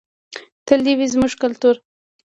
تل 0.65 0.79
دې 0.85 0.93
وي 0.97 1.07
زموږ 1.13 1.31
کلتور. 1.41 1.75